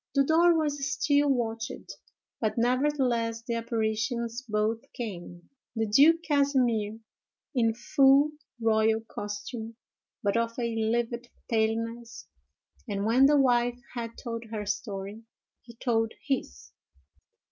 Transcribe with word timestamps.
The 0.15 0.23
door 0.23 0.57
was 0.57 0.83
still 0.91 1.29
watched, 1.29 1.93
but 2.39 2.57
nevertheless 2.57 3.43
the 3.43 3.53
apparitions 3.53 4.41
both 4.49 4.81
came, 4.93 5.49
the 5.75 5.85
Duke 5.85 6.23
Casimer 6.23 6.97
in 7.53 7.75
full 7.75 8.31
royal 8.59 9.01
costume, 9.01 9.75
but 10.23 10.35
of 10.35 10.57
a 10.57 10.75
livid 10.75 11.27
paleness; 11.51 12.27
and 12.89 13.05
when 13.05 13.27
the 13.27 13.37
wife 13.37 13.79
had 13.93 14.17
told 14.17 14.45
her 14.45 14.65
story, 14.65 15.21
he 15.61 15.75
told 15.75 16.13
his. 16.25 16.71